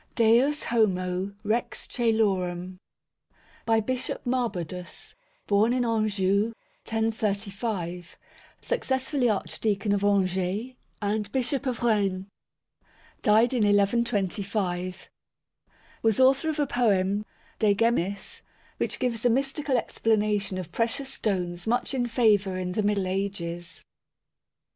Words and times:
DEUS 0.15 0.63
HOMO, 0.63 1.35
REX 1.43 1.85
CŒLORUM 1.87 2.79
By 3.67 3.79
Bishop 3.79 4.25
Marbodus. 4.25 5.13
Born 5.45 5.73
in 5.73 5.85
Anjou, 5.85 6.55
1035; 6.89 8.17
successively 8.61 9.29
Archdeacon 9.29 9.91
of 9.91 10.03
Angers 10.03 10.73
and 11.03 11.31
Bishop 11.31 11.67
of 11.67 11.83
Rennes; 11.83 12.25
died 13.21 13.53
in 13.53 13.61
1125. 13.63 15.07
Was 16.01 16.19
author 16.19 16.49
of 16.49 16.57
a 16.57 16.65
poem 16.65 17.23
De 17.59 17.75
Gemmis, 17.75 18.41
which 18.77 18.97
gives 18.97 19.23
a 19.23 19.29
mystical 19.29 19.77
explanation 19.77 20.57
of 20.57 20.71
precious 20.71 21.13
stones 21.13 21.67
much 21.67 21.93
in 21.93 22.07
favour 22.07 22.57
in 22.57 22.71
the 22.71 22.81
Middle 22.81 23.05
Ages. 23.05 23.85